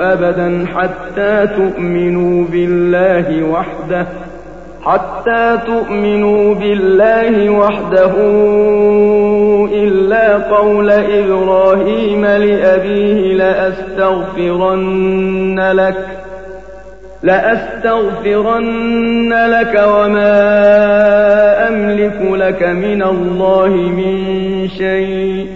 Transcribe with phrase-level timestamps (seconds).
[0.00, 4.06] أبدا حتى تؤمنوا بالله وحده
[4.84, 8.12] حتى تؤمنوا بالله وحده
[9.72, 14.80] إلا قول إبراهيم لأبيه لأستغفرن
[15.72, 15.96] لك
[17.22, 20.38] لأستغفرن لك وما
[21.68, 25.55] أملك لك من الله من شيء.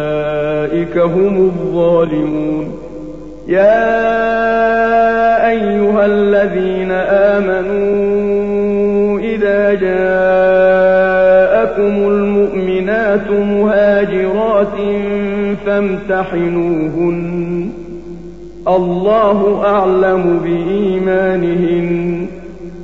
[0.97, 2.77] هم الظالمون.
[3.47, 3.91] يا
[5.49, 8.39] أيها الذين آمنوا
[9.19, 9.91] إذا جاءكم
[12.07, 14.77] المؤمنات مهاجرات
[15.65, 17.69] فامتحنوهن.
[18.67, 22.27] الله أعلم بإيمانهن.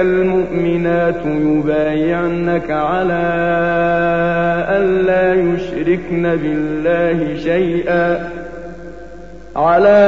[0.00, 3.28] المؤمنات يبايعنك على
[4.68, 8.30] أن لا يشركن بالله شيئا.
[9.56, 9.98] على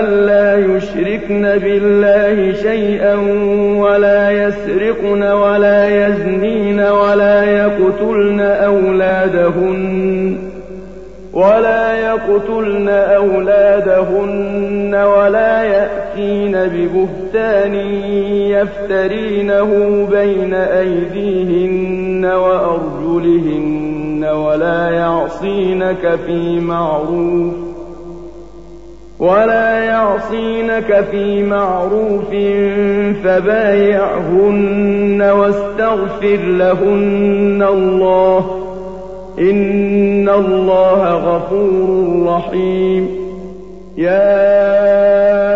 [0.00, 3.14] ألا يشركن بالله شيئا
[3.78, 10.38] ولا يسرقن ولا يزنين ولا يقتلن أولادهن
[11.32, 15.95] ولا يقتلن أولادهن ولا يأتين
[16.52, 17.74] ببهتان
[18.50, 19.70] يفترينه
[20.10, 27.54] بين أيديهن وأرجلهن ولا يعصينك في معروف
[29.18, 32.30] ولا يعصينك في معروف
[33.24, 38.62] فبايعهن واستغفر لهن الله
[39.38, 43.08] إن الله غفور رحيم
[43.96, 45.55] يا